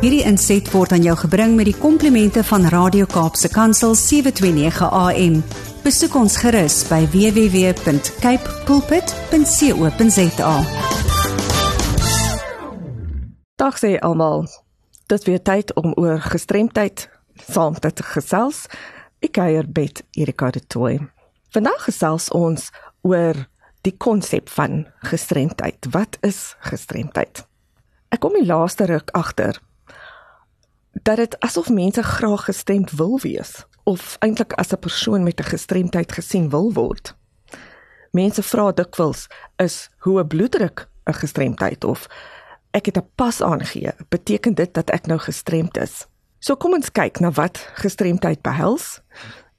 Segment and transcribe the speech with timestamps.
[0.00, 5.34] Hierdie inset word aan jou gebring met die komplimente van Radio Kaapse Kansel 729 AM.
[5.84, 10.54] Besoek ons gerus by www.cape pulpit.co.za.
[13.60, 14.48] Dag sê almal.
[15.12, 17.04] Dit weer tyd om oor gestremdheid
[17.52, 18.64] saam te gesels.
[19.20, 20.96] Ek kuier met Erika de Tooi.
[21.52, 22.72] Vandag gesels ons
[23.04, 23.44] oor
[23.84, 25.92] die konsep van gestremdheid.
[25.92, 27.44] Wat is gestremdheid?
[28.08, 29.60] Ek kom die laaste ruk agter
[30.92, 35.50] dat dit asof mense graag gestremd wil wees of eintlik as 'n persoon met 'n
[35.54, 37.16] gestremdheid gesien wil word.
[38.10, 39.26] Mense vra dikwels
[39.56, 42.06] is hoe 'n bloeddruk 'n gestremdheid of
[42.70, 46.06] ek het 'n pas aangegee, beteken dit dat ek nou gestremd is?
[46.38, 49.00] So kom ons kyk na wat gestremdheid behels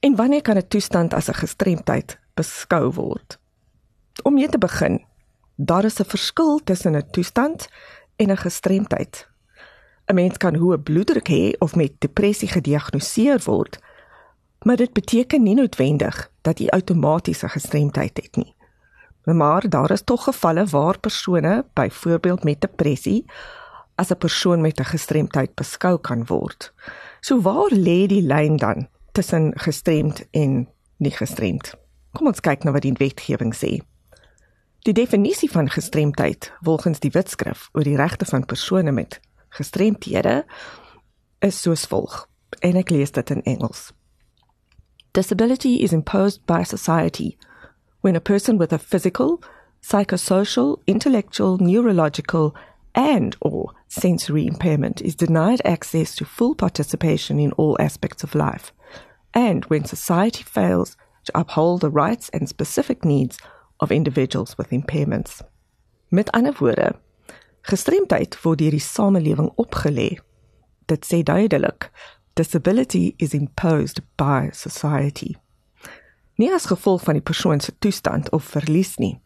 [0.00, 3.38] en wanneer kan 'n toestand as 'n gestremdheid beskou word?
[4.22, 5.04] Om mee te begin,
[5.56, 7.68] daar is 'n verskil tussen 'n toestand
[8.16, 9.31] en 'n gestremdheid.
[10.06, 13.78] 'n Mens kan hoë bloeddruk hê of met depressie gediagnoseer word,
[14.62, 18.54] maar dit beteken nie noodwendig dat jy outomaties 'n gestremdheid het nie.
[19.24, 23.24] Maar daar is tog gevalle waar persone, byvoorbeeld met depressie,
[23.94, 26.72] as 'n persoon met 'n gestremdheid beskou kan word.
[27.20, 31.74] So waar lê die lyn dan tussen gestremd en nie gestremd?
[32.12, 33.80] Kom ons kyk na wat die wetgewing sê.
[34.78, 39.20] Die definisie van gestremdheid volgens die Wetskrif oor die regte van persone met
[39.56, 40.44] gestremthede
[41.40, 42.28] is soos volg.
[42.60, 43.92] En ek lees dit in Engels.
[45.12, 47.36] Disability is imposed by society
[48.00, 49.42] when a person with a physical,
[49.82, 52.54] psychosocial, intellectual, neurological,
[52.94, 58.72] and or sensory impairment is denied access to full participation in all aspects of life,
[59.34, 63.38] and when society fails to uphold the rights and specific needs
[63.80, 65.42] of individuals with impairments.
[66.10, 66.96] Met ander woorde,
[67.62, 70.18] gestremdheid word deur die samelewing opgelê.
[70.90, 71.90] Dit sê duidelik,
[72.38, 75.34] disability is imposed by society.
[76.40, 79.18] Nie as gevolg van die persoon se toestand of verlies nie.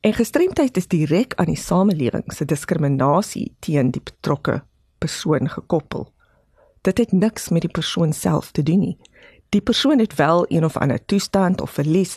[0.00, 4.62] En gestremdheid is direk aan die samelewing se diskriminasie teen die betrokke
[5.02, 6.08] persoon gekoppel.
[6.86, 8.98] Dit het niks met die persoon self te doen nie.
[9.48, 12.16] Die persoon het wel een of ander toestand of verlies,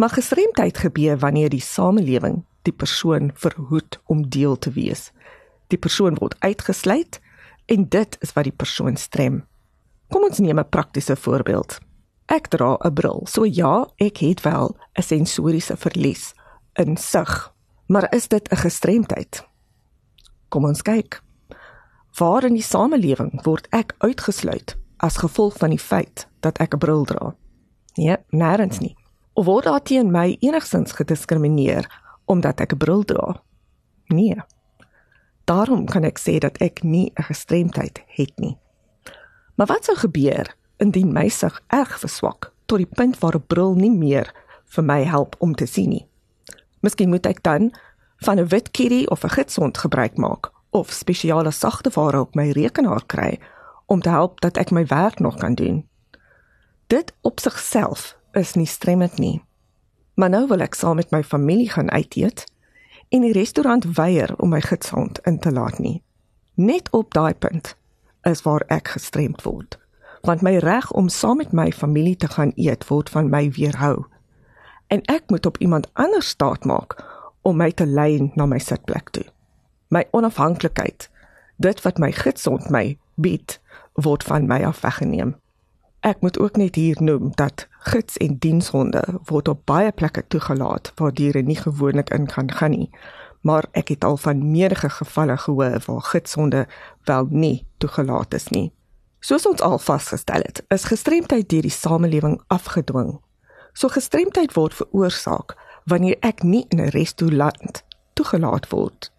[0.00, 5.10] Maar gestremdheid gebeur wanneer die samelewing die persoon verhoed om deel te wees.
[5.68, 7.20] Die persoon word uitgesluit
[7.66, 9.44] en dit is wat die persoon strem.
[10.10, 11.78] Kom ons neem 'n praktiese voorbeeld.
[12.26, 13.26] Ek dra 'n bril.
[13.26, 16.34] So ja, ek het wel 'n sensoriese verlies
[16.74, 17.52] in sig.
[17.86, 19.46] Maar is dit 'n gestremdheid?
[20.48, 21.22] Kom ons kyk.
[22.18, 26.78] Waar in die samelewing word ek uitgesluit as gevolg van die feit dat ek 'n
[26.78, 27.34] bril dra?
[27.94, 28.96] Nee, nêrens nie
[29.40, 31.86] of word daar teen my enigstens gediskrimineer
[32.30, 33.42] omdat ek 'n bril dra?
[34.06, 34.38] Nee.
[35.44, 38.58] Daarom kan ek sê dat ek nie 'n gestremdheid het nie.
[39.54, 43.74] Maar wat sou gebeur indien my sig erg verswak tot die punt waar 'n bril
[43.74, 46.08] nie meer vir my help om te sien nie?
[46.80, 47.72] Miskien moet ek dan
[48.16, 52.50] van 'n wit kitty of 'n gidsond gebruik maak of spesiale sagte ware op my
[52.50, 53.38] rekenaar kry
[53.86, 55.88] om te help dat ek my werk nog kan doen.
[56.86, 59.42] Dit op sigself is nie stremmend nie.
[60.14, 62.44] Maar nou wil ek saam met my familie gaan uit eet
[63.08, 66.02] en die restaurant weier om my gidshond in te laat nie.
[66.54, 67.76] Net op daai punt
[68.22, 69.78] is waar ek gestremd word.
[70.26, 74.04] Want my reg om saam met my familie te gaan eet word van my weerhou.
[74.86, 76.98] En ek moet op iemand anders staat maak
[77.42, 79.24] om my te lei na my sitplek toe.
[79.88, 81.08] My onafhanklikheid,
[81.56, 83.60] dit wat my gidshond my bied,
[83.92, 85.34] word van my af weggeneem.
[86.00, 90.92] Ek moet ook net hier noem dat gids en dienshonde word op baie plekke toegelaat
[90.96, 92.90] waar diere nie gewoonlik in kan gaan nie.
[93.40, 96.66] Maar ek het al van meerige gevalle gehoor waar gidshonde
[97.04, 98.72] wel nie toegelaat is nie.
[99.20, 103.18] Soos ons al vasgestel het, is gestremdheid deur die samelewing afgedwing.
[103.72, 109.10] So gestremdheid word veroorsaak wanneer ek nie in 'n restaurant toegelaat word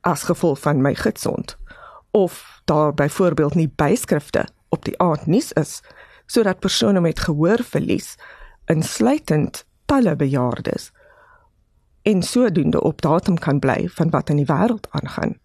[0.00, 1.56] as gevolg van my gidshond
[2.10, 5.80] of daar byvoorbeeld nie byskrifte op die aandnuus is
[6.26, 8.14] sodat persone met gehoorverlies
[8.66, 10.90] insluitend talle bejaardes
[12.02, 15.38] en sodoende op datum kan bly van wat in die wêreld aangaan